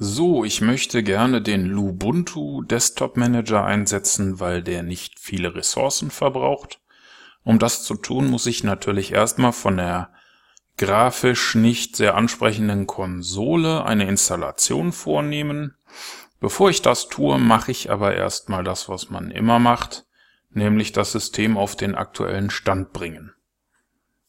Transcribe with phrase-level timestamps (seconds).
[0.00, 6.80] So, ich möchte gerne den Lubuntu Desktop Manager einsetzen, weil der nicht viele Ressourcen verbraucht.
[7.42, 10.10] Um das zu tun, muss ich natürlich erstmal von der
[10.76, 15.74] grafisch nicht sehr ansprechenden Konsole eine Installation vornehmen.
[16.38, 20.06] Bevor ich das tue, mache ich aber erstmal das, was man immer macht,
[20.50, 23.32] nämlich das System auf den aktuellen Stand bringen.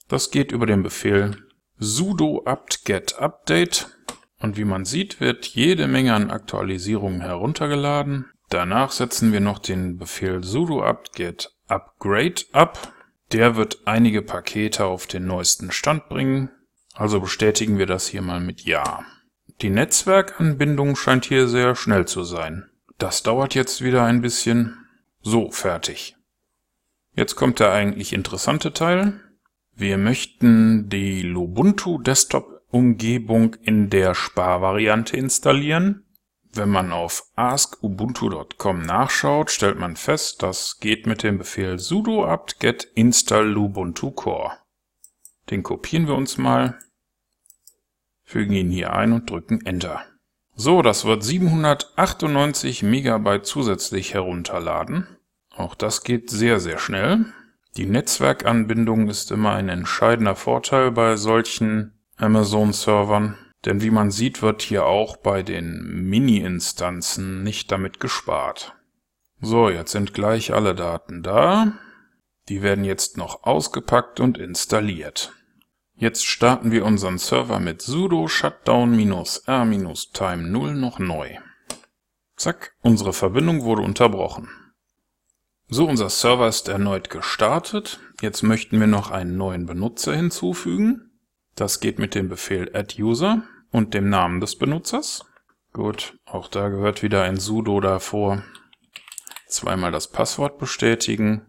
[0.08, 1.38] Das geht über den Befehl
[1.78, 3.88] sudo apt-get update
[4.40, 8.26] und wie man sieht, wird jede Menge an Aktualisierungen heruntergeladen.
[8.50, 12.94] Danach setzen wir noch den Befehl sudo apt-get upgrade ab.
[13.32, 16.50] Der wird einige Pakete auf den neuesten Stand bringen.
[16.96, 19.06] Also bestätigen wir das hier mal mit Ja.
[19.62, 22.70] Die Netzwerkanbindung scheint hier sehr schnell zu sein.
[22.98, 24.86] Das dauert jetzt wieder ein bisschen.
[25.22, 26.16] So, fertig.
[27.14, 29.20] Jetzt kommt der eigentlich interessante Teil.
[29.76, 36.06] Wir möchten die Lubuntu Desktop Umgebung in der Sparvariante installieren.
[36.52, 42.88] Wenn man auf askubuntu.com nachschaut, stellt man fest, das geht mit dem Befehl sudo apt-get
[42.96, 44.54] install lubuntu core.
[45.50, 46.80] Den kopieren wir uns mal,
[48.24, 50.04] fügen ihn hier ein und drücken Enter.
[50.56, 55.08] So, das wird 798 Megabyte zusätzlich herunterladen.
[55.56, 57.26] Auch das geht sehr, sehr schnell.
[57.78, 63.38] Die Netzwerkanbindung ist immer ein entscheidender Vorteil bei solchen Amazon-Servern.
[63.66, 68.76] Denn wie man sieht, wird hier auch bei den Mini-Instanzen nicht damit gespart.
[69.42, 71.74] So, jetzt sind gleich alle Daten da.
[72.48, 75.34] Die werden jetzt noch ausgepackt und installiert.
[75.96, 81.36] Jetzt starten wir unseren Server mit sudo shutdown-r-time 0 noch neu.
[82.38, 84.50] Zack, unsere Verbindung wurde unterbrochen.
[85.68, 88.00] So, unser Server ist erneut gestartet.
[88.22, 91.09] Jetzt möchten wir noch einen neuen Benutzer hinzufügen.
[91.60, 95.26] Das geht mit dem Befehl adduser und dem Namen des Benutzers.
[95.74, 98.44] Gut, auch da gehört wieder ein sudo davor.
[99.46, 101.42] Zweimal das Passwort bestätigen,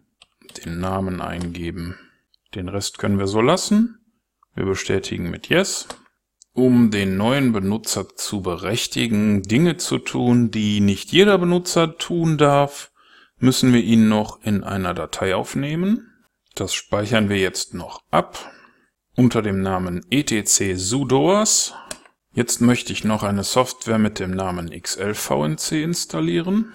[0.64, 1.96] den Namen eingeben.
[2.56, 4.00] Den Rest können wir so lassen.
[4.56, 5.86] Wir bestätigen mit Yes.
[6.54, 12.90] Um den neuen Benutzer zu berechtigen, Dinge zu tun, die nicht jeder Benutzer tun darf,
[13.38, 16.12] müssen wir ihn noch in einer Datei aufnehmen.
[16.56, 18.50] Das speichern wir jetzt noch ab
[19.20, 21.74] unter dem Namen etc sudoers.
[22.32, 26.72] Jetzt möchte ich noch eine Software mit dem Namen xlvnc installieren.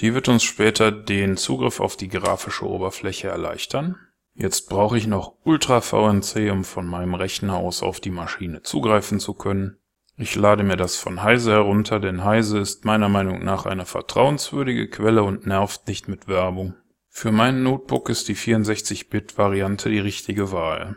[0.00, 3.96] Die wird uns später den Zugriff auf die grafische Oberfläche erleichtern.
[4.34, 9.32] Jetzt brauche ich noch UltraVNC, um von meinem Rechner aus auf die Maschine zugreifen zu
[9.32, 9.78] können.
[10.18, 14.90] Ich lade mir das von Heise herunter, denn Heise ist meiner Meinung nach eine vertrauenswürdige
[14.90, 16.74] Quelle und nervt nicht mit Werbung.
[17.08, 20.96] Für mein Notebook ist die 64-Bit-Variante die richtige Wahl.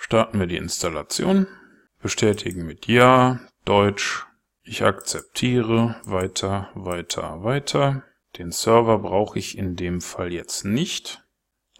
[0.00, 1.48] Starten wir die Installation,
[2.00, 4.24] bestätigen mit Ja, Deutsch,
[4.62, 8.04] ich akzeptiere, weiter, weiter, weiter.
[8.38, 11.24] Den Server brauche ich in dem Fall jetzt nicht,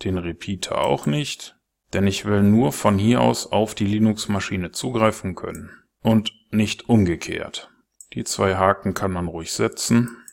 [0.03, 1.57] den Repeater auch nicht,
[1.93, 5.71] denn ich will nur von hier aus auf die Linux-Maschine zugreifen können.
[6.03, 7.71] Und nicht umgekehrt.
[8.15, 10.25] Die zwei Haken kann man ruhig setzen.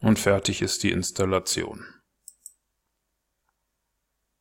[0.00, 1.84] Und fertig ist die Installation.